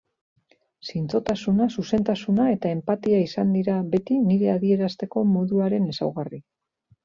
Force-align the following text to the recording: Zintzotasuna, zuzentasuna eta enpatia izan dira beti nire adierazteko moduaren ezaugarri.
Zintzotasuna, 0.87 1.67
zuzentasuna 1.81 2.47
eta 2.55 2.73
enpatia 2.77 3.21
izan 3.27 3.53
dira 3.61 3.77
beti 3.95 4.19
nire 4.33 4.53
adierazteko 4.57 5.27
moduaren 5.39 5.91
ezaugarri. 5.97 6.45